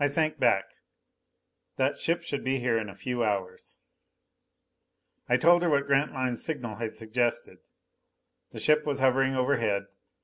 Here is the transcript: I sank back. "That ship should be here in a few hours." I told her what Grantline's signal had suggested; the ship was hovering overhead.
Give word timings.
I 0.00 0.08
sank 0.08 0.38
back. 0.40 0.64
"That 1.76 1.96
ship 1.96 2.24
should 2.24 2.42
be 2.42 2.58
here 2.58 2.76
in 2.76 2.88
a 2.88 2.96
few 2.96 3.22
hours." 3.22 3.78
I 5.28 5.36
told 5.36 5.62
her 5.62 5.70
what 5.70 5.86
Grantline's 5.86 6.42
signal 6.44 6.74
had 6.78 6.96
suggested; 6.96 7.58
the 8.50 8.58
ship 8.58 8.84
was 8.84 8.98
hovering 8.98 9.36
overhead. 9.36 9.86